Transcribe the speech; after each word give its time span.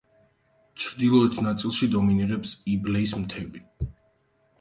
ჩრდილოეთ 0.85 1.35
ნაწილში 1.47 1.89
დომინირებს 1.95 2.55
იბლეის 2.77 3.15
მთები. 3.25 3.63